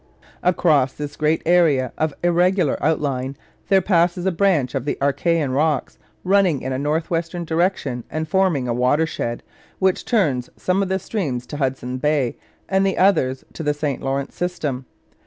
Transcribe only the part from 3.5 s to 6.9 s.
there passes a branch of the Archæan rocks running in a